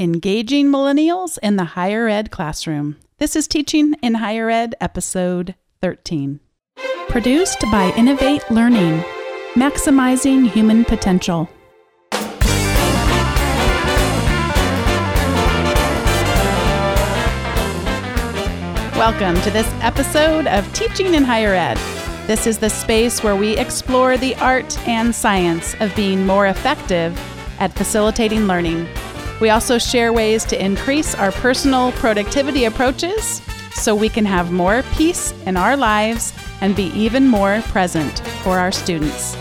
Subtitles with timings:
[0.00, 2.96] Engaging Millennials in the Higher Ed Classroom.
[3.18, 6.40] This is Teaching in Higher Ed, episode 13.
[7.10, 9.04] Produced by Innovate Learning,
[9.52, 11.50] maximizing human potential.
[18.96, 21.76] Welcome to this episode of Teaching in Higher Ed.
[22.26, 27.14] This is the space where we explore the art and science of being more effective
[27.58, 28.88] at facilitating learning.
[29.40, 33.40] We also share ways to increase our personal productivity approaches
[33.72, 38.58] so we can have more peace in our lives and be even more present for
[38.58, 39.34] our students.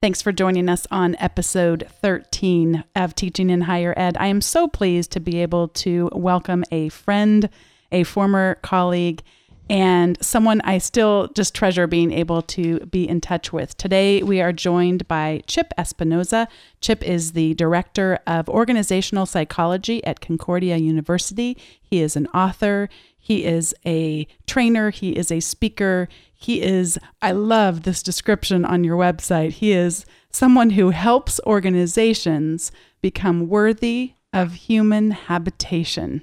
[0.00, 4.16] Thanks for joining us on episode 13 of Teaching in Higher Ed.
[4.20, 7.50] I am so pleased to be able to welcome a friend,
[7.90, 9.22] a former colleague,
[9.68, 13.76] and someone I still just treasure being able to be in touch with.
[13.76, 16.46] Today, we are joined by Chip Espinoza.
[16.80, 21.56] Chip is the Director of Organizational Psychology at Concordia University.
[21.82, 26.08] He is an author, he is a trainer, he is a speaker.
[26.32, 29.52] He is, I love this description on your website.
[29.54, 36.22] He is someone who helps organizations become worthy of human habitation.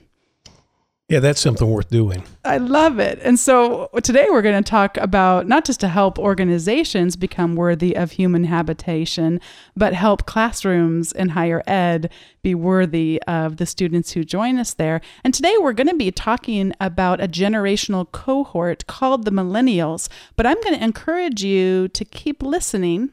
[1.09, 2.23] Yeah, that's something worth doing.
[2.45, 3.19] I love it.
[3.21, 7.95] And so today we're going to talk about not just to help organizations become worthy
[7.95, 9.41] of human habitation,
[9.75, 12.09] but help classrooms in higher ed
[12.41, 15.01] be worthy of the students who join us there.
[15.25, 20.07] And today we're going to be talking about a generational cohort called the millennials.
[20.37, 23.09] But I'm going to encourage you to keep listening,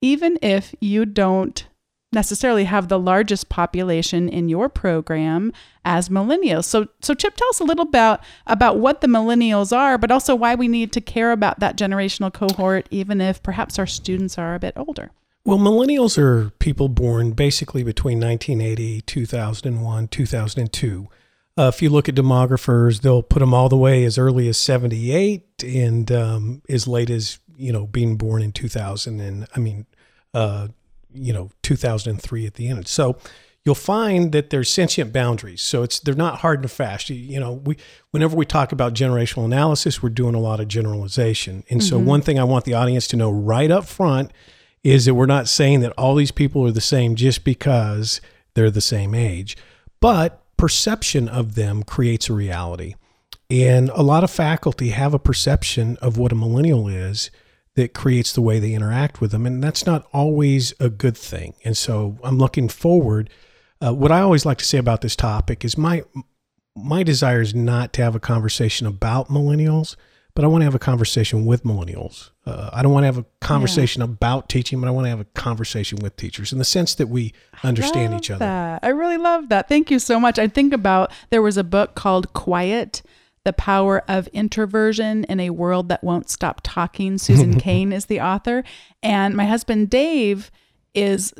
[0.00, 1.66] even if you don't
[2.12, 5.52] necessarily have the largest population in your program
[5.84, 6.64] as millennials.
[6.64, 10.34] So so Chip tell us a little about about what the millennials are, but also
[10.34, 14.54] why we need to care about that generational cohort even if perhaps our students are
[14.54, 15.10] a bit older.
[15.44, 21.08] Well, millennials are people born basically between 1980, 2001, 2002.
[21.58, 24.56] Uh, if you look at demographers, they'll put them all the way as early as
[24.56, 29.86] 78 and um, as late as, you know, being born in 2000 and I mean,
[30.32, 30.68] uh,
[31.14, 32.88] you know 2003 at the end.
[32.88, 33.16] So
[33.64, 35.62] you'll find that there's sentient boundaries.
[35.62, 37.10] So it's they're not hard and fast.
[37.10, 37.76] You, you, know, we
[38.10, 41.64] whenever we talk about generational analysis, we're doing a lot of generalization.
[41.70, 41.88] And mm-hmm.
[41.88, 44.32] so one thing I want the audience to know right up front
[44.82, 48.20] is that we're not saying that all these people are the same just because
[48.54, 49.56] they're the same age,
[50.00, 52.94] but perception of them creates a reality.
[53.48, 57.30] And a lot of faculty have a perception of what a millennial is
[57.74, 59.46] that creates the way they interact with them.
[59.46, 61.54] And that's not always a good thing.
[61.64, 63.30] And so I'm looking forward.
[63.80, 66.02] Uh, what I always like to say about this topic is my
[66.74, 69.94] my desire is not to have a conversation about millennials,
[70.34, 72.30] but I want to have a conversation with millennials.
[72.46, 74.06] Uh, I don't want to have a conversation yeah.
[74.06, 77.08] about teaching, but I want to have a conversation with teachers in the sense that
[77.08, 78.38] we understand each other.
[78.38, 78.80] That.
[78.82, 79.68] I really love that.
[79.68, 80.38] Thank you so much.
[80.38, 83.02] I think about there was a book called Quiet
[83.44, 87.18] the Power of Introversion in a World That Won't Stop Talking.
[87.18, 88.62] Susan Cain is the author.
[89.02, 90.50] And my husband Dave
[90.94, 91.32] is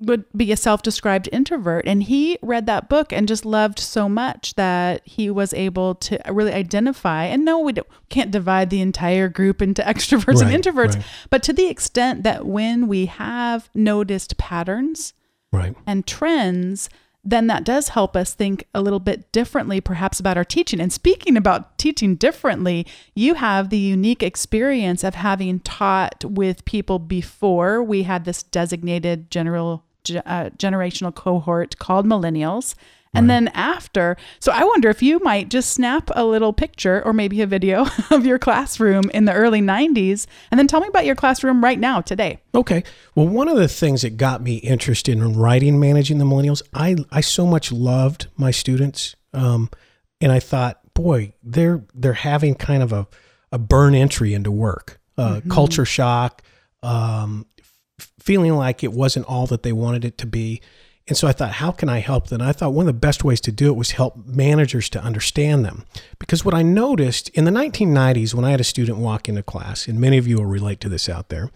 [0.00, 4.54] would be a self-described introvert and he read that book and just loved so much
[4.54, 7.74] that he was able to really identify and no we
[8.08, 11.04] can't divide the entire group into extroverts right, and introverts right.
[11.30, 15.14] but to the extent that when we have noticed patterns
[15.52, 15.74] right.
[15.84, 16.88] and trends
[17.30, 20.80] then that does help us think a little bit differently, perhaps, about our teaching.
[20.80, 26.98] And speaking about teaching differently, you have the unique experience of having taught with people
[26.98, 29.84] before we had this designated general
[30.24, 32.74] uh, generational cohort called millennials
[33.14, 33.34] and right.
[33.34, 37.40] then after, so I wonder if you might just snap a little picture or maybe
[37.40, 41.14] a video of your classroom in the early 90s and then tell me about your
[41.14, 42.40] classroom right now today.
[42.54, 42.84] Okay.
[43.14, 46.96] Well, one of the things that got me interested in writing Managing the Millennials, I,
[47.10, 49.16] I so much loved my students.
[49.32, 49.70] Um,
[50.20, 53.06] and I thought, boy, they're, they're having kind of a,
[53.52, 55.50] a burn entry into work, uh, mm-hmm.
[55.50, 56.42] culture shock,
[56.82, 57.46] um,
[58.18, 60.60] feeling like it wasn't all that they wanted it to be.
[61.08, 62.42] And so I thought, how can I help them?
[62.42, 65.02] And I thought one of the best ways to do it was help managers to
[65.02, 65.86] understand them.
[66.18, 69.88] Because what I noticed in the 1990s, when I had a student walk into class,
[69.88, 71.50] and many of you will relate to this out there,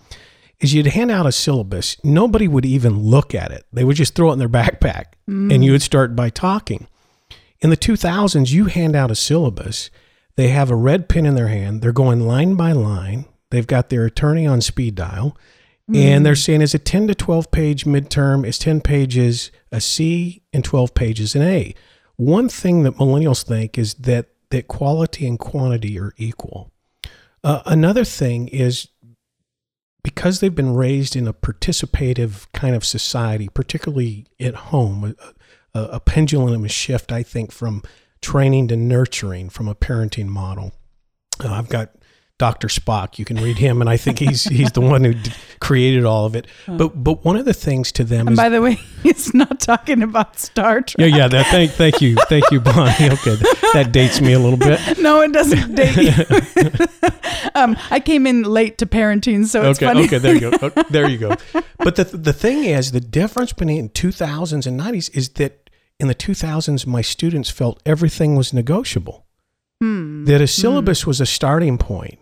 [0.59, 1.99] is you'd hand out a syllabus.
[2.03, 3.67] Nobody would even look at it.
[3.73, 5.53] They would just throw it in their backpack mm.
[5.53, 6.87] and you would start by talking.
[7.61, 9.91] In the 2000s, you hand out a syllabus.
[10.37, 11.83] They have a red pen in their hand.
[11.83, 13.27] They're going line by line.
[13.51, 15.37] They've got their attorney on speed dial
[15.95, 20.43] And they're saying is a 10 to 12 page midterm is 10 pages a C
[20.53, 21.75] and 12 pages an A.
[22.17, 26.71] One thing that millennials think is that that quality and quantity are equal.
[27.43, 28.89] Uh, another thing is
[30.05, 35.17] because they've been raised in a participative kind of society, particularly at home,
[35.75, 37.83] a, a, a pendulum shift, I think, from
[38.21, 40.73] training to nurturing from a parenting model.
[41.43, 41.91] Uh, I've got
[42.43, 42.67] Dr.
[42.67, 43.21] Spock.
[43.21, 45.31] You can read him, and I think he's he's the one who d-
[45.61, 46.49] created all of it.
[46.67, 49.61] But but one of the things to them And is by the way, he's not
[49.61, 51.09] talking about Star Trek.
[51.19, 52.91] yeah that thank thank you thank you Bonnie.
[53.17, 53.37] Okay,
[53.75, 54.81] that dates me a little bit.
[54.99, 56.13] No, it doesn't date you.
[57.55, 60.05] um, I came in late to parenting, so it's okay, funny.
[60.07, 60.59] okay, there you go.
[60.63, 61.37] Oh, there you go.
[61.79, 66.15] But the the thing is, the difference between 2000s and 90s is that in the
[66.17, 69.27] 2000s, my students felt everything was negotiable.
[69.81, 70.25] Hmm.
[70.25, 72.19] That a syllabus was a starting point.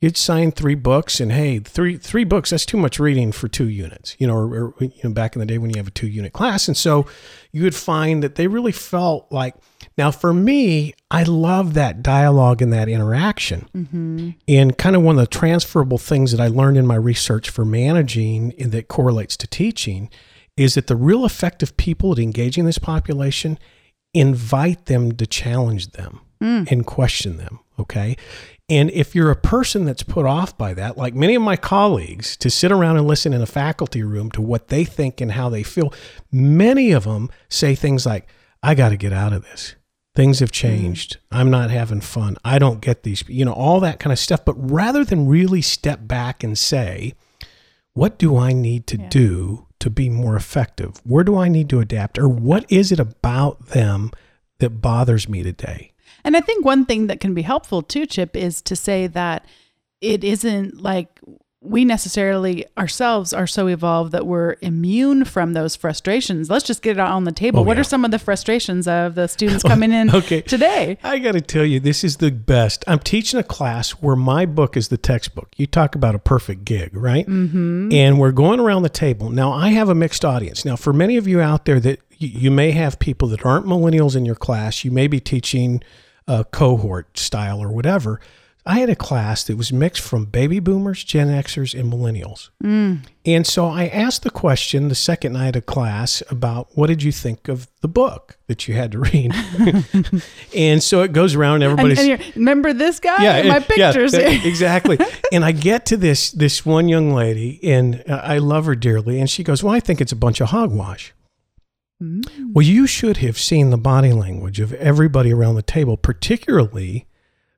[0.00, 3.68] You'd sign three books, and hey, three three books that's too much reading for two
[3.68, 4.14] units.
[4.18, 6.06] You know, or, or you know, back in the day when you have a two
[6.06, 7.06] unit class, and so
[7.50, 9.54] you would find that they really felt like.
[9.96, 13.68] Now, for me, I love that dialogue and that interaction.
[13.74, 14.30] Mm-hmm.
[14.46, 17.64] And kind of one of the transferable things that I learned in my research for
[17.64, 20.08] managing and that correlates to teaching
[20.56, 23.58] is that the real effective people at engaging this population
[24.14, 27.58] invite them to challenge them and question them.
[27.78, 28.16] Okay.
[28.70, 32.36] And if you're a person that's put off by that, like many of my colleagues,
[32.38, 35.48] to sit around and listen in a faculty room to what they think and how
[35.48, 35.92] they feel,
[36.30, 38.28] many of them say things like,
[38.62, 39.74] I got to get out of this.
[40.14, 40.54] Things have mm.
[40.54, 41.16] changed.
[41.30, 42.36] I'm not having fun.
[42.44, 44.44] I don't get these, you know, all that kind of stuff.
[44.44, 47.14] But rather than really step back and say,
[47.94, 49.08] what do I need to Yeah.
[49.08, 51.00] do to be more effective?
[51.04, 52.18] Where do I need to adapt?
[52.18, 54.10] Or what is it about them
[54.58, 55.92] that bothers me today?
[56.24, 59.44] And I think one thing that can be helpful too, Chip, is to say that
[60.00, 61.20] it isn't like
[61.60, 66.48] we necessarily ourselves are so evolved that we're immune from those frustrations.
[66.48, 67.60] Let's just get it out on the table.
[67.60, 67.80] Oh, what yeah.
[67.80, 70.40] are some of the frustrations of the students coming in Okay.
[70.40, 70.98] today?
[71.02, 72.84] I got to tell you, this is the best.
[72.86, 75.48] I'm teaching a class where my book is the textbook.
[75.56, 77.26] You talk about a perfect gig, right?
[77.26, 77.92] Mm-hmm.
[77.92, 79.28] And we're going around the table.
[79.30, 80.64] Now, I have a mixed audience.
[80.64, 83.66] Now, for many of you out there that you, you may have people that aren't
[83.66, 85.82] millennials in your class, you may be teaching
[86.28, 88.20] a cohort style or whatever.
[88.66, 92.50] I had a class that was mixed from baby boomers, Gen Xers, and millennials.
[93.24, 97.10] And so I asked the question the second night of class about what did you
[97.10, 99.32] think of the book that you had to read?
[100.54, 103.22] and so it goes around, And, everybody's and you're, remember this guy?
[103.22, 104.38] yeah, My and- yeah, pictures here.
[104.44, 104.98] exactly.
[105.32, 109.18] and I get to this this one young lady, and uh, I love her dearly,
[109.18, 111.14] and she goes, "Well, I think it's a bunch of hogwash."
[112.02, 112.52] Mm.
[112.52, 117.06] Well, you should have seen the body language of everybody around the table, particularly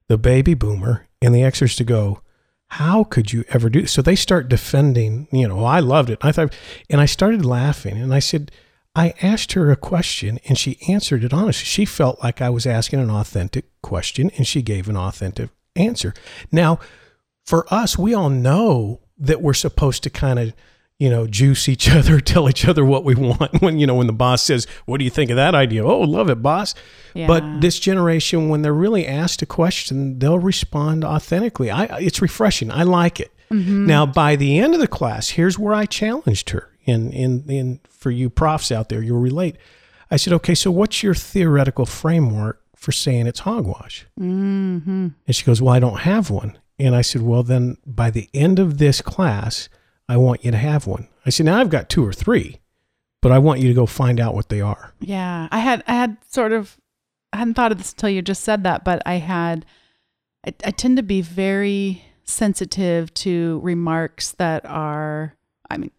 [0.08, 2.22] the baby boomer and the Xers to go,
[2.68, 3.92] how could you ever do this?
[3.92, 6.18] So they start defending, you know, I loved it.
[6.22, 6.54] I thought,
[6.88, 8.52] and I started laughing and I said,
[8.94, 11.64] I asked her a question and she answered it honestly.
[11.64, 16.14] She felt like I was asking an authentic question and she gave an authentic answer.
[16.50, 16.78] Now,
[17.44, 20.54] for us, we all know that we're supposed to kind of,
[21.00, 23.60] you know, juice each other, tell each other what we want.
[23.60, 25.84] When, you know, when the boss says, What do you think of that idea?
[25.84, 26.76] Oh, love it, boss.
[27.14, 27.26] Yeah.
[27.26, 31.70] But this generation, when they're really asked a question, they'll respond authentically.
[31.70, 32.70] I, it's refreshing.
[32.70, 33.32] I like it.
[33.52, 36.68] Now, by the end of the class, here's where I challenged her.
[36.84, 39.56] In, in, in for you profs out there, you'll relate.
[40.08, 44.06] I said, okay, so what's your theoretical framework for saying it's hogwash?
[44.20, 45.08] Mm-hmm.
[45.26, 46.58] And she goes, Well, I don't have one.
[46.78, 49.68] And I said, Well, then by the end of this class,
[50.10, 51.06] I want you to have one.
[51.24, 52.58] I said, Now I've got two or three,
[53.22, 54.92] but I want you to go find out what they are.
[54.98, 56.76] Yeah, I had I had sort of
[57.32, 59.64] I hadn't thought of this until you just said that, but I had
[60.44, 65.36] I, I tend to be very sensitive to remarks that are
[65.70, 65.92] I mean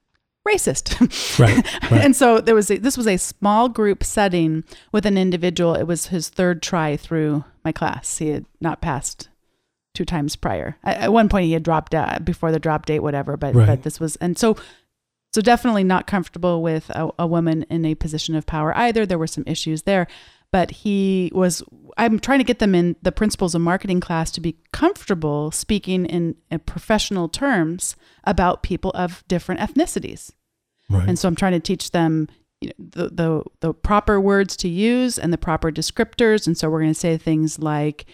[0.46, 1.00] racist.
[1.40, 2.04] Right, right.
[2.04, 5.74] and so there was a, this was a small group setting with an individual.
[5.74, 8.18] It was his third try through my class.
[8.18, 9.30] He had not passed
[9.94, 10.78] two times prior.
[10.84, 13.68] At, at one point he had dropped out before the drop date whatever, but Right.
[13.68, 14.56] but this was and so
[15.34, 19.06] so definitely not comfortable with a, a woman in a position of power either.
[19.06, 20.08] There were some issues there,
[20.52, 21.64] but he was.
[21.98, 26.06] I'm trying to get them in the principles of marketing class to be comfortable speaking
[26.06, 27.96] in, in professional terms
[28.26, 30.32] about people of different ethnicities.
[30.90, 31.08] Right.
[31.08, 32.28] And so I'm trying to teach them
[32.60, 36.46] you know, the, the the proper words to use and the proper descriptors.
[36.46, 38.06] And so we're going to say things like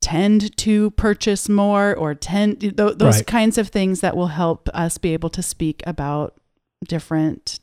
[0.00, 3.26] tend to purchase more or tend th- those Right.
[3.26, 6.34] kinds of things that will help us be able to speak about
[6.86, 7.58] different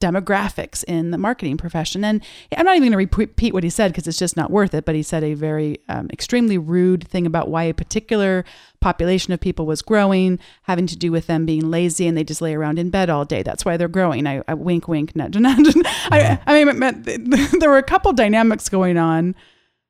[0.00, 2.04] demographics in the marketing profession.
[2.04, 2.20] And
[2.54, 4.84] I'm not even going to repeat what he said because it's just not worth it.
[4.84, 8.44] But he said a very um, extremely rude thing about why a particular
[8.80, 12.42] population of people was growing, having to do with them being lazy and they just
[12.42, 13.42] lay around in bed all day.
[13.42, 14.26] That's why they're growing.
[14.26, 15.74] I, I wink, wink, nudge, nudge.
[16.10, 17.04] I, I mean, it meant-
[17.60, 19.34] there were a couple dynamics going on.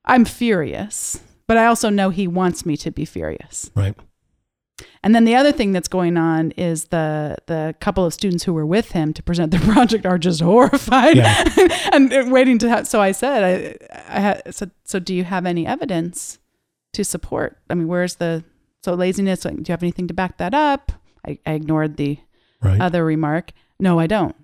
[0.05, 3.71] I'm furious, but I also know he wants me to be furious.
[3.75, 3.95] right.
[5.05, 8.53] And then the other thing that's going on is the the couple of students who
[8.53, 11.45] were with him to present the project are just horrified Yeah.
[11.93, 12.89] and, and waiting to have.
[12.89, 16.39] So I said, I, I so, so do you have any evidence
[16.95, 17.59] to support?
[17.71, 18.43] I mean, where's the
[18.83, 19.45] so laziness?
[19.45, 20.91] Like, do you have anything to back that up?
[21.27, 22.19] I, I ignored the
[22.63, 22.81] Right.
[22.81, 23.53] other remark.
[23.79, 24.35] No, I don't.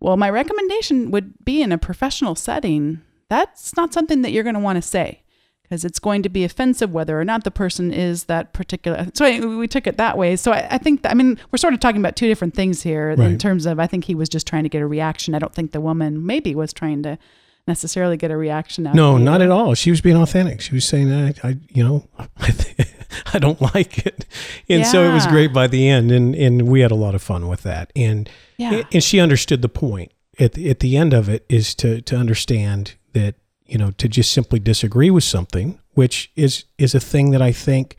[0.00, 3.00] Well, my recommendation would be in a professional setting.
[3.30, 5.22] That's not something that you're going to want to say
[5.68, 9.06] because it's going to be offensive whether or not the person is that particular.
[9.12, 10.34] So I, we took it that way.
[10.36, 13.10] So I, I think, I mean, we're sort of talking about two different things here
[13.10, 15.34] in terms of I think he was just trying to get a reaction.
[15.34, 17.18] I don't think the woman maybe was trying to
[17.66, 19.74] necessarily get a reaction out no, not at all.
[19.74, 20.62] She was being authentic.
[20.62, 22.08] She was saying, I, I you know,
[22.38, 22.88] I, th-
[23.34, 24.24] I don't like it.
[24.70, 26.10] And so it was great by the end.
[26.10, 27.92] And, and we had a lot of fun with that.
[27.94, 28.84] And, Yeah.
[28.90, 32.16] and she understood the point at the, at the end of it is to, to
[32.16, 33.34] understand that,
[33.68, 37.52] you know, to just simply disagree with something, which is, is a thing that I
[37.52, 37.96] think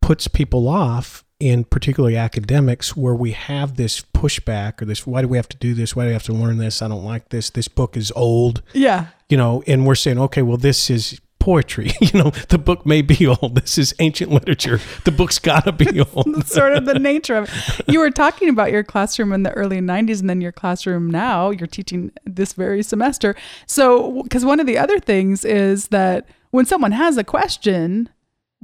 [0.00, 5.28] puts people off in particularly academics where we have this pushback or this, why do
[5.28, 5.94] we have to do this?
[5.94, 6.80] Why do we have to learn this?
[6.80, 7.50] I don't like this.
[7.50, 9.08] This book is old yeah.
[9.28, 11.92] you know, and we're saying, okay, well, this is poetry.
[12.06, 13.56] You know, the book may be old.
[13.56, 14.80] This is ancient literature.
[15.04, 16.46] The book's got to be old.
[16.46, 17.84] sort of the nature of it.
[17.88, 21.50] You were talking about your classroom in the early 90s and then your classroom now,
[21.50, 23.34] you're teaching this very semester.
[23.66, 28.08] So, because one of the other things is that when someone has a question,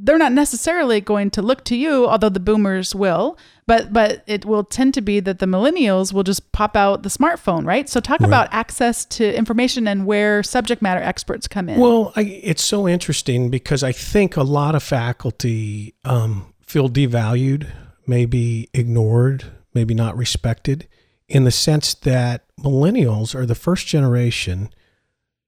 [0.04, 4.44] they're not necessarily going to look to you, although the boomers will, but but it
[4.44, 7.88] will tend to be that the millennials will just pop out the smartphone, right?
[7.88, 8.26] So talk Right.
[8.26, 11.78] about access to information and where subject matter experts come in.
[11.78, 17.68] Well, I, it's so interesting because I think a lot of faculty um, feel devalued,
[18.06, 20.88] maybe ignored, maybe not respected,
[21.28, 24.68] in the sense that millennials are the first generation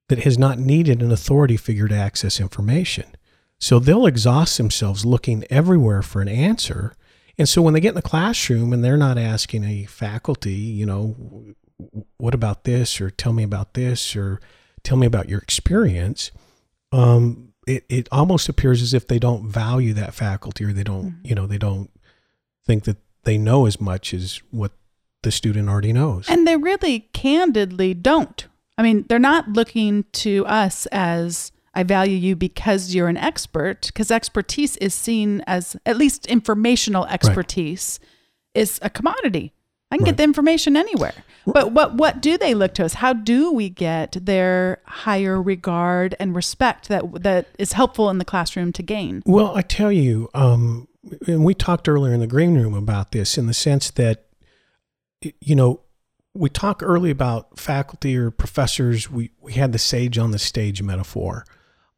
[0.09, 3.14] that has not needed an authority figure to access information.
[3.61, 6.95] So they'll exhaust themselves looking everywhere for an answer.
[7.39, 10.87] And so when they get in the classroom and they're not asking a faculty, you
[10.87, 11.55] know,
[12.17, 14.41] what about this or tell me about this or
[14.83, 16.31] tell me about your experience,
[16.93, 21.19] um, it, it almost appears as if they don't value that faculty or they don't,
[21.25, 21.91] you know, they don't
[22.67, 24.73] think that they know as much as what
[25.23, 26.29] the student already knows.
[26.29, 28.47] And they really candidly don't.
[28.77, 33.87] I mean, they're not looking to us as I value you because you're an expert,
[33.89, 37.99] because expertise is seen as at least informational expertise
[38.55, 39.53] is a commodity.
[39.91, 40.11] I can Right.
[40.11, 41.15] get the information anywhere.
[41.47, 42.95] But what what do they look to us?
[42.95, 48.25] How do we get their higher regard and respect that that is helpful in the
[48.25, 49.23] classroom to gain?
[49.27, 50.89] Well, I tell you, um,
[51.27, 54.25] and we talked earlier in the green room about this in the sense that,
[55.41, 55.81] you know,
[56.35, 59.11] we talk early about faculty or professors.
[59.11, 61.45] We, we had the sage on the stage metaphor.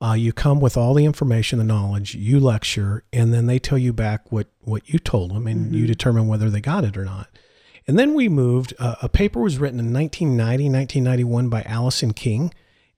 [0.02, 3.78] Uh, you come with all the information, the knowledge, you lecture, and then they tell
[3.78, 7.04] you back what, what you told them, and you determine whether they got it or
[7.04, 7.28] not.
[7.86, 8.74] And then we moved.
[8.78, 12.52] Uh, a paper was written in 1990, 1991 by Alison King.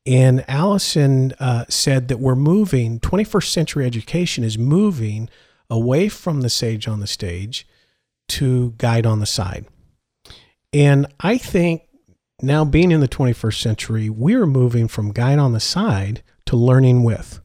[0.06, 5.28] And Alison uh, said that we're moving, 21st century education is moving
[5.68, 7.68] away from the sage on the stage
[8.28, 9.66] to guide on the side.
[10.72, 11.82] And I think
[12.40, 17.04] now being in the 21st century, we're moving from guide on the side to learning
[17.04, 17.40] with.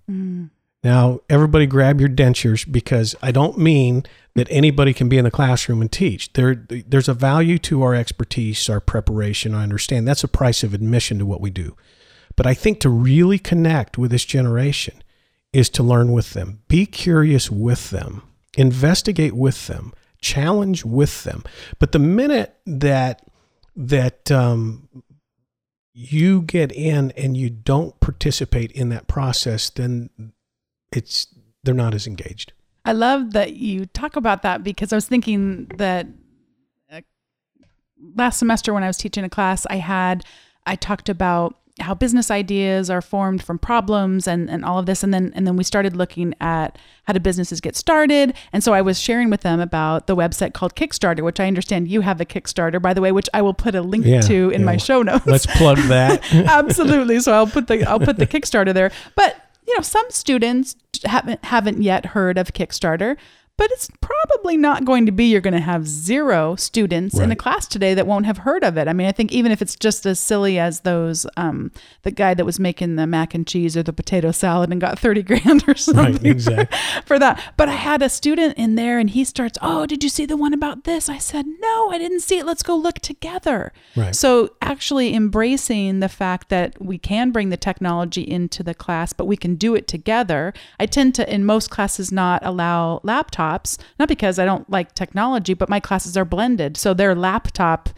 [0.83, 4.03] Now, everybody grab your dentures because I don't mean
[4.35, 6.33] that anybody can be in the classroom and teach.
[6.33, 9.55] There, there's a value to our expertise, our preparation.
[9.55, 11.77] I understand that's a price of admission to what we do.
[12.35, 15.01] But I think to really connect with this generation
[15.53, 18.23] is to learn with them, be curious with them,
[18.57, 21.43] investigate with them, challenge with them.
[21.79, 23.21] But the minute that
[23.75, 24.89] that um,
[25.93, 30.09] you get in and you don't participate in that process, then
[30.91, 31.27] it's
[31.63, 32.53] they're not as engaged.
[32.85, 36.07] I love that you talk about that because I was thinking that
[36.91, 37.01] uh,
[38.15, 40.25] last semester when I was teaching a class, I had
[40.65, 45.03] I talked about how business ideas are formed from problems and, and all of this.
[45.03, 48.35] And then and then we started looking at how do businesses get started.
[48.53, 51.87] And so I was sharing with them about the website called Kickstarter which I understand
[51.87, 54.51] you have a Kickstarter by the way which I will put a link Yeah, to
[54.51, 54.65] in yeah.
[54.65, 55.25] my show notes.
[55.25, 56.21] Let's plug that.
[56.33, 57.19] absolutely.
[57.21, 58.91] So i'll put the i'll put the kickstarter there.
[59.15, 59.35] But
[59.67, 60.75] you know some students
[61.05, 63.17] haven't haven't yet heard of kickstarter
[63.57, 67.35] but it's probably not going to be you're going to have zero students in a
[67.35, 69.75] class today that won't have heard of it i mean i think even if it's
[69.75, 73.77] just as silly as those um the guy that was making the mac and cheese
[73.77, 76.77] or the potato salad and got 30 grand or something Right, exactly.
[77.05, 77.41] for that.
[77.55, 80.35] But I had a student in there and he starts, Oh, did you see the
[80.37, 81.07] one about this?
[81.07, 82.45] I said, No, I didn't see it.
[82.45, 83.71] Let's go look together.
[83.95, 84.15] Right.
[84.15, 89.25] So actually embracing the fact that we can bring the technology into the class, but
[89.25, 90.53] we can do it together.
[90.79, 94.93] I tend to, in most classes, not allow laptops laptops, not because I don't like
[94.93, 96.77] technology, but my classes are blended.
[96.77, 97.89] So their laptop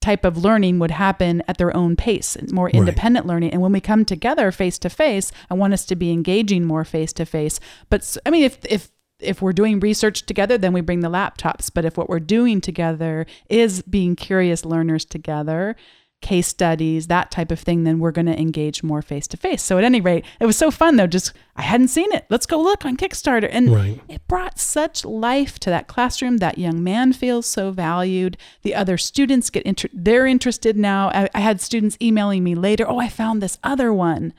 [0.00, 3.32] type of learning would happen at their own pace, more independent right.
[3.34, 3.52] learning.
[3.52, 6.84] And when we come together face to face, I want us to be engaging more
[6.84, 7.58] face to face.
[7.90, 11.70] But I mean, if if if we're doing research together, then we bring the laptops.
[11.72, 15.74] But if what we're doing together is being curious learners together,
[16.20, 19.62] case studies, that type of thing, then we're going to engage more face to face.
[19.62, 21.06] So at any rate, it was so fun though.
[21.06, 22.26] Just I hadn't seen it.
[22.28, 24.00] Let's go look on Kickstarter, and right.
[24.08, 26.38] it brought such life to that classroom.
[26.38, 28.36] That young man feels so valued.
[28.62, 31.08] The other students get inter- they're interested now.
[31.10, 32.88] I, I had students emailing me later.
[32.88, 34.32] Oh, I found this other one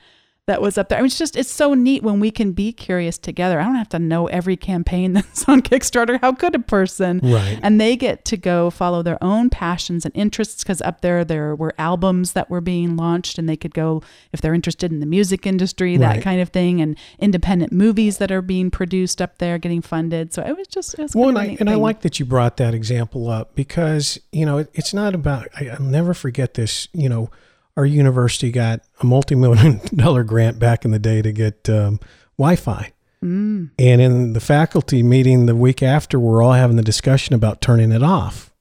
[0.50, 0.98] that was up there.
[0.98, 3.60] I mean, it's just it's so neat when we can be curious together.
[3.60, 6.20] I don't have to know every campaign that's on Kickstarter.
[6.20, 7.20] How could a person?
[7.22, 7.60] Right.
[7.62, 11.54] And they get to go follow their own passions and interests because up there there
[11.54, 14.02] were albums that were being launched, and they could go
[14.32, 16.22] if they're interested in the music industry, that right.
[16.22, 20.34] kind of thing, and independent movies that are being produced up there, getting funded.
[20.34, 21.68] So it was just it was well, and I and thing.
[21.68, 25.46] I like that you brought that example up because you know it, it's not about.
[25.54, 26.88] I, I'll never forget this.
[26.92, 27.30] You know
[27.76, 32.00] our university got a multi-million dollar grant back in the day to get um,
[32.38, 32.92] Wi-Fi.
[33.24, 33.70] Mm.
[33.78, 37.92] And in the faculty meeting the week after, we're all having the discussion about turning
[37.92, 38.52] it off.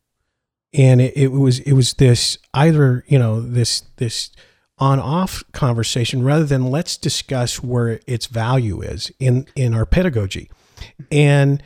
[0.73, 4.29] And it, it was it was this either you know this this
[4.77, 10.51] on off conversation rather than let's discuss where its value is in in our pedagogy,
[11.11, 11.63] and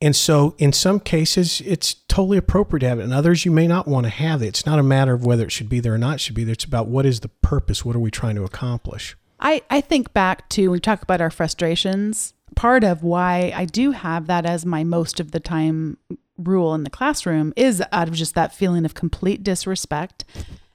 [0.00, 3.04] and so in some cases, it's totally appropriate to have it.
[3.04, 4.48] In others, you may not want to have it.
[4.48, 6.54] It's not a matter of whether it should be there or not should be there.
[6.54, 7.84] It's about what is the purpose?
[7.84, 9.16] What are we trying to accomplish?
[9.38, 12.34] I, I think back to, we talk about our frustrations.
[12.56, 15.98] Part of why I do have that as my most of the time
[16.38, 20.24] rule in the classroom is out of just that feeling of complete disrespect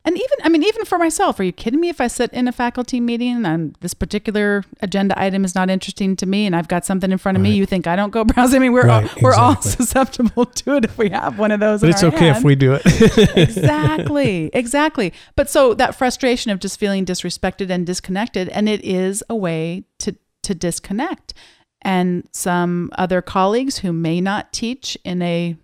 [0.06, 1.90] and even, I mean, even for myself, are you kidding me?
[1.90, 6.16] If I sit in a faculty meeting and this particular agenda item is not interesting
[6.18, 7.50] to me, and I've got something in front of right.
[7.50, 8.58] me, you think I don't go browsing?
[8.58, 11.60] I mean, we're right, all, we're all susceptible to it if we have one of
[11.60, 11.82] those.
[11.82, 12.38] But it's okay hand.
[12.38, 12.84] if we do it.
[13.36, 15.12] exactly, exactly.
[15.36, 19.86] But so that frustration of just feeling disrespected and disconnected, and it is a way
[20.00, 21.34] to to disconnect.
[21.82, 25.56] And some other colleagues who may not teach in a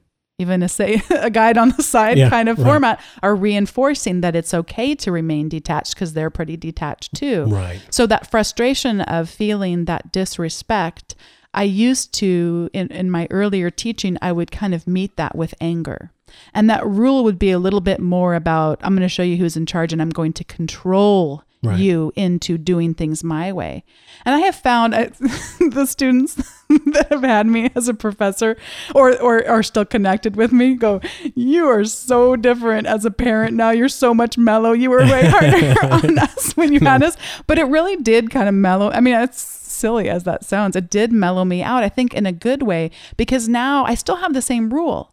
[0.42, 2.66] even a say a guide on the side yeah, kind of right.
[2.66, 7.46] format are reinforcing that it's okay to remain detached because they're pretty detached too.
[7.46, 7.82] Right.
[7.90, 11.16] So that frustration of feeling that disrespect,
[11.54, 15.54] I used to in, in my earlier teaching, I would kind of meet that with
[15.62, 16.12] anger.
[16.54, 19.38] And that rule would be a little bit more about I'm going to show you
[19.38, 21.80] who's in charge and I'm going to control right.
[21.80, 23.84] you into doing things my way.
[24.26, 25.10] And I have found uh,
[25.60, 26.36] the students
[26.70, 28.58] that have had me as a professor
[28.96, 31.02] or, or are still connected with me go,
[31.36, 33.72] You are so different as a parent now.
[33.72, 34.72] You're so much mellow.
[34.72, 37.18] You were way harder on us when you had us.
[37.48, 38.92] But it really did kind of mellow.
[38.92, 40.76] I mean, it's silly as that sounds.
[40.76, 44.18] It did mellow me out, I think, in a good way, because now I still
[44.18, 45.11] have the same rule.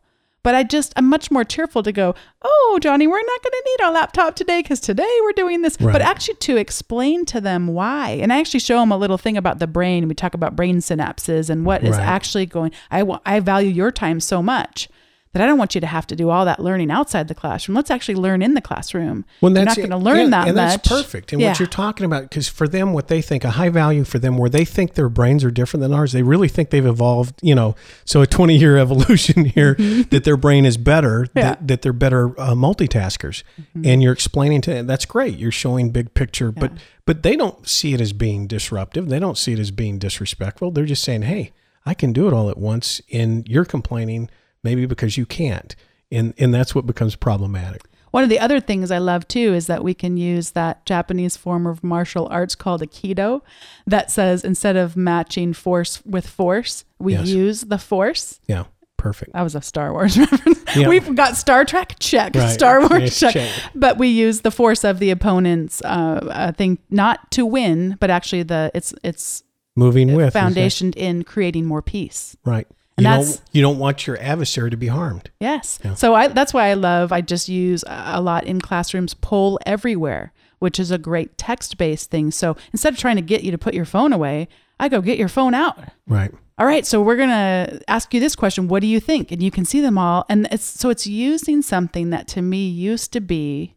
[0.48, 3.62] But I just, I'm much more cheerful to go, oh, Johnny, we're not going to
[3.66, 5.78] need our laptop today because today we're doing this.
[5.78, 5.92] Right.
[5.92, 8.12] But actually to explain to them why.
[8.12, 10.08] And I actually show them a little thing about the brain.
[10.08, 12.00] We talk about brain synapses and what is right.
[12.00, 14.88] actually going, I, I value your time so much
[15.32, 17.76] that I don't want you to have to do all that learning outside the classroom.
[17.76, 19.24] Let's actually learn in the classroom.
[19.40, 20.82] Well, that's, you're not going to learn yeah, that and much.
[20.82, 21.32] that's perfect.
[21.32, 21.48] And yeah.
[21.48, 24.38] what you're talking about, because for them, what they think a high value for them,
[24.38, 27.38] where they think their brains are different than ours, they really think they've evolved.
[27.42, 30.02] You know, so a 20 year evolution here mm-hmm.
[30.10, 31.42] that their brain is better, yeah.
[31.42, 33.82] that, that they're better uh, multitaskers, mm-hmm.
[33.84, 35.38] and you're explaining to them that's great.
[35.38, 36.72] You're showing big picture, but
[37.04, 39.08] but they don't see it as being disruptive.
[39.08, 40.70] They don't see it as being disrespectful.
[40.70, 41.52] They're just saying, hey,
[41.86, 44.28] I can do it all at once, and you're complaining
[44.62, 45.74] maybe because you can't.
[46.10, 47.82] And, and that's what becomes problematic.
[48.10, 51.36] One of the other things I love too is that we can use that Japanese
[51.36, 53.42] form of martial arts called Aikido
[53.86, 57.28] that says instead of matching force with force, we yes.
[57.28, 58.40] use the force.
[58.46, 58.64] Yeah.
[58.96, 59.32] Perfect.
[59.32, 60.64] That was a Star Wars reference.
[60.74, 60.88] Yeah.
[60.88, 62.48] We've got Star Trek check, right.
[62.48, 63.32] Star Wars check.
[63.32, 63.52] check.
[63.74, 68.42] But we use the force of the opponent's uh, thing not to win, but actually
[68.42, 69.44] the it's it's
[69.76, 72.36] moving with foundationed in creating more peace.
[72.44, 72.66] Right.
[72.98, 75.30] And you that's don't, you don't want your adversary to be harmed.
[75.38, 75.78] Yes.
[75.84, 75.94] Yeah.
[75.94, 77.12] So I, that's why I love.
[77.12, 79.14] I just use a lot in classrooms.
[79.14, 82.32] Poll everywhere, which is a great text-based thing.
[82.32, 84.48] So instead of trying to get you to put your phone away,
[84.80, 85.78] I go get your phone out.
[86.08, 86.32] Right.
[86.58, 86.84] All right.
[86.84, 88.66] So we're gonna ask you this question.
[88.66, 89.30] What do you think?
[89.30, 90.26] And you can see them all.
[90.28, 93.76] And it's so it's using something that to me used to be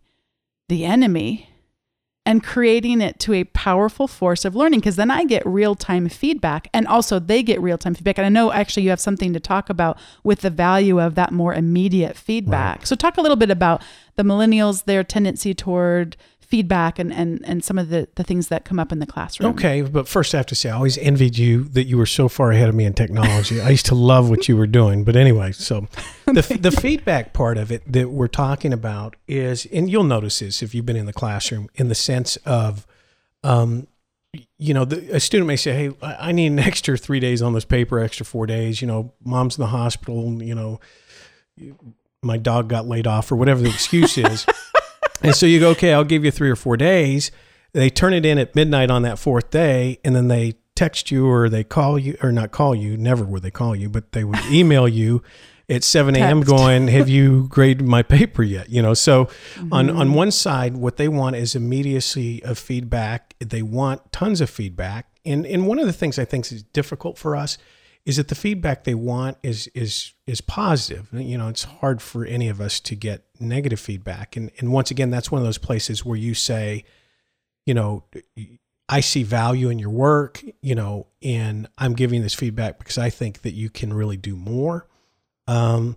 [0.67, 1.50] the enemy
[2.25, 6.07] and creating it to a powerful force of learning because then I get real time
[6.07, 8.17] feedback and also they get real time feedback.
[8.19, 11.31] And I know actually you have something to talk about with the value of that
[11.31, 12.79] more immediate feedback.
[12.79, 12.87] Right.
[12.87, 13.81] So, talk a little bit about
[14.17, 16.15] the millennials, their tendency toward
[16.51, 19.51] feedback and, and, and some of the, the things that come up in the classroom.
[19.51, 22.27] Okay, but first I have to say I always envied you that you were so
[22.27, 23.61] far ahead of me in technology.
[23.61, 25.05] I used to love what you were doing.
[25.05, 25.87] But anyway, so
[26.25, 30.61] the, the feedback part of it that we're talking about is, and you'll notice this
[30.61, 32.85] if you've been in the classroom, in the sense of,
[33.43, 33.87] um,
[34.57, 37.53] you know, the, a student may say, "Hey, I need an extra three days on
[37.53, 40.41] this paper, extra four days." You know, mom's in the hospital.
[40.41, 40.79] You know,
[42.21, 44.45] my dog got laid off, or whatever the excuse is.
[45.21, 47.31] and so you go, "Okay, I'll give you three or four days."
[47.73, 51.27] They turn it in at midnight on that fourth day, and then they text you
[51.27, 52.97] or they call you, or not call you.
[52.97, 55.21] Never would they call you, but they would email you
[55.69, 56.41] at 7 a.m.
[56.41, 58.69] Going, have you graded my paper yet?
[58.69, 59.29] You know, so
[59.71, 60.13] on, on mm-hmm.
[60.13, 63.35] one side, what they want is immediacy of feedback.
[63.39, 65.07] They want tons of feedback.
[65.25, 67.57] And, and one of the things I think is difficult for us
[68.05, 71.07] is that the feedback they want is, is, is positive.
[71.11, 74.35] You know, it's hard for any of us to get negative feedback.
[74.35, 76.83] And, and once again, that's one of those places where you say,
[77.65, 78.03] you know,
[78.89, 83.09] I see value in your work, you know, and I'm giving this feedback because I
[83.09, 84.87] think that you can really do more.
[85.47, 85.95] Um,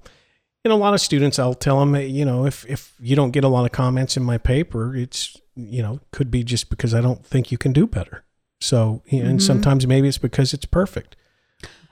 [0.64, 3.44] and a lot of students, I'll tell them, you know, if, if you don't get
[3.44, 7.00] a lot of comments in my paper, it's, you know, could be just because I
[7.00, 8.24] don't think you can do better.
[8.60, 11.16] So, and sometimes maybe it's because it's perfect.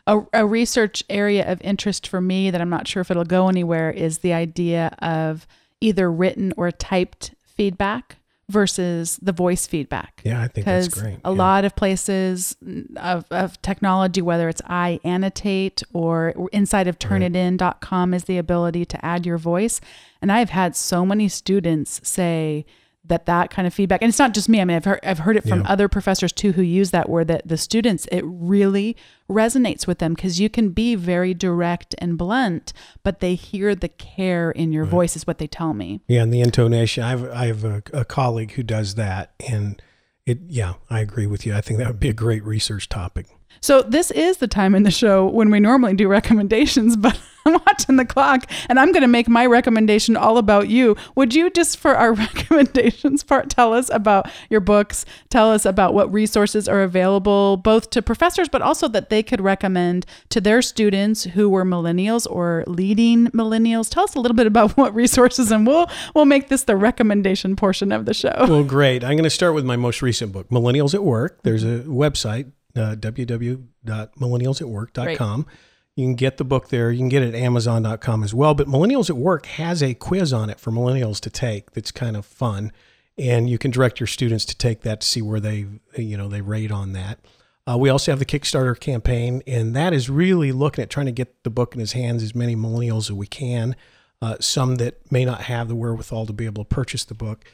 [0.06, 3.48] A, a research area of interest for me that I'm not sure if it'll go
[3.48, 5.46] anywhere is the idea of
[5.80, 8.16] either written or typed feedback
[8.48, 10.20] versus the voice feedback.
[10.24, 11.18] Yeah, I think that's great.
[11.24, 11.36] a Yeah.
[11.38, 12.56] lot of places
[12.96, 19.24] of, of technology, whether it's iAnnotate or inside of turnitin.com is the ability to add
[19.24, 19.80] your voice.
[20.20, 22.66] And I've had so many students say
[23.04, 24.60] that that kind of feedback, and it's not just me.
[24.60, 25.68] I mean, I've heard, I've heard it from Yeah.
[25.68, 28.96] other professors too who use that word that the students, it really
[29.28, 33.88] resonates with them because you can be very direct and blunt, but they hear the
[33.88, 36.00] care in your voice is what they tell me.
[36.06, 37.02] Yeah, and the intonation.
[37.02, 39.82] I have I have a, a colleague who does that, and
[40.24, 40.38] it.
[40.46, 41.54] Yeah, I agree with you.
[41.54, 43.26] I think that would be a great research topic.
[43.60, 47.54] So this is the time in the show when we normally do recommendations, but I'm
[47.66, 50.96] watching the clock and I'm going to make my recommendation all about you.
[51.16, 55.94] Would you just for our recommendations part tell us about your books, tell us about
[55.94, 60.62] what resources are available both to professors but also that they could recommend to their
[60.62, 63.90] students who were millennials or leading millennials.
[63.90, 67.56] Tell us a little bit about what resources and we'll we'll make this the recommendation
[67.56, 68.46] portion of the show.
[68.48, 69.02] Well, great.
[69.02, 71.42] I'm going to start with my most recent book, Millennials at Work.
[71.42, 75.46] There's a website, uh, www.millennialsatwork.com.
[75.94, 76.90] You can get the book there.
[76.90, 78.54] You can get it at Amazon.com as well.
[78.54, 82.16] But Millennials at Work has a quiz on it for millennials to take that's kind
[82.16, 82.72] of fun.
[83.18, 86.28] And you can direct your students to take that to see where they, you know,
[86.28, 87.18] they rate on that.
[87.66, 91.12] Uh, we also have the Kickstarter campaign, and that is really looking at trying to
[91.12, 93.76] get the book in his hands as many millennials as we can.
[94.20, 97.44] Uh, some that may not have the wherewithal to be able to purchase the book.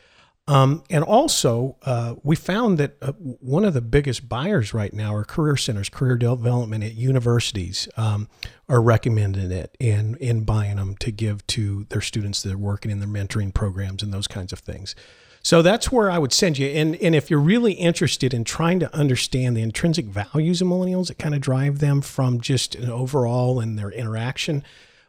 [0.48, 5.14] Um, and also, uh, we found that uh, one of the biggest buyers right now
[5.14, 8.30] are career centers, career development at universities um,
[8.66, 12.90] are recommending it and, and buying them to give to their students that are working
[12.90, 14.94] in their mentoring programs and those kinds of things.
[15.42, 16.66] So that's where I would send you.
[16.68, 21.08] And, and if you're really interested in trying to understand the intrinsic values of millennials
[21.08, 24.64] that kind of drive them from just an overall and their interaction,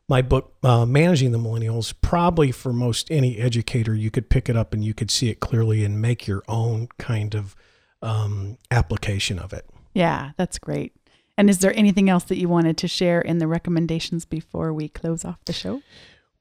[0.09, 4.57] my book, uh, Managing the Millennials, probably for most any educator, you could pick it
[4.57, 7.55] up and you could see it clearly and make your own kind of
[8.01, 9.69] um, application of it.
[9.93, 10.93] Yeah, that's great.
[11.37, 14.89] And is there anything else that you wanted to share in the recommendations before we
[14.89, 15.81] close off the show?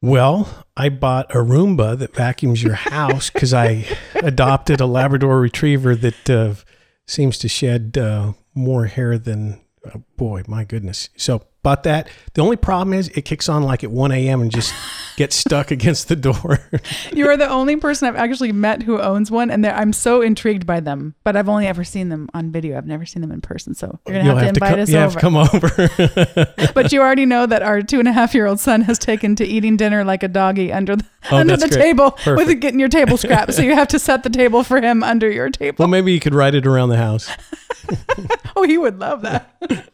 [0.00, 5.94] Well, I bought a Roomba that vacuums your house because I adopted a Labrador Retriever
[5.96, 6.54] that uh,
[7.06, 11.10] seems to shed uh, more hair than, uh, boy, my goodness.
[11.16, 12.08] So bought that.
[12.34, 14.40] The only problem is it kicks on like at 1 a.m.
[14.42, 14.72] and just
[15.16, 16.58] gets stuck against the door.
[17.12, 20.66] You are the only person I've actually met who owns one, and I'm so intrigued
[20.66, 21.14] by them.
[21.24, 22.78] But I've only ever seen them on video.
[22.78, 23.74] I've never seen them in person.
[23.74, 25.18] So you're gonna have to invite come, us you have over.
[25.18, 25.36] to come
[26.56, 26.72] over.
[26.74, 29.34] but you already know that our two and a half year old son has taken
[29.36, 31.80] to eating dinner like a doggy under the Oh, under the great.
[31.82, 33.52] table with getting your table scrapped.
[33.52, 35.76] so you have to set the table for him under your table.
[35.80, 37.28] well, maybe you could ride it around the house.
[38.54, 39.90] Oh, he would love that.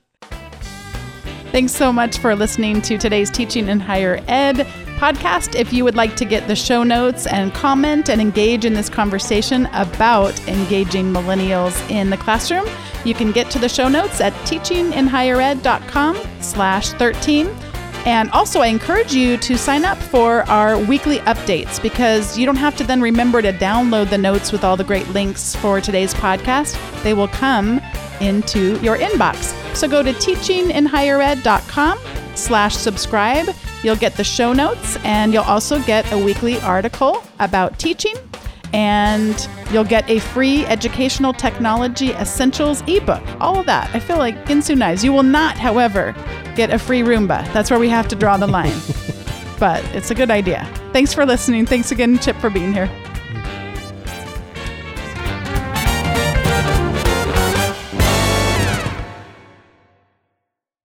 [1.54, 4.56] Thanks so much for listening to today's Teaching in Higher Ed
[4.98, 5.54] podcast.
[5.54, 8.88] If you would like to get the show notes and comment and engage in this
[8.88, 12.66] conversation about engaging millennials in the classroom,
[13.04, 17.46] you can get to the show notes at teachinginhighered.com slash 13.
[18.04, 22.56] And also, I encourage you to sign up for our weekly updates because you don't
[22.56, 26.14] have to then remember to download the notes with all the great links for today's
[26.14, 26.76] podcast.
[27.04, 27.80] They will come
[28.24, 29.54] into your inbox.
[29.76, 31.98] So go to teachinginhighered.com
[32.34, 33.48] slash subscribe.
[33.82, 38.14] You'll get the show notes and you'll also get a weekly article about teaching.
[38.72, 43.22] and you'll get a free educational technology essentials ebook.
[43.40, 43.88] All of that.
[43.94, 45.04] I feel like Ginsu Knives.
[45.04, 46.12] You will not, however,
[46.56, 47.50] get a free Roomba.
[47.52, 48.74] That's where we have to draw the line.
[49.60, 50.68] but it's a good idea.
[50.92, 51.66] Thanks for listening.
[51.66, 52.90] Thanks again, Chip, for being here.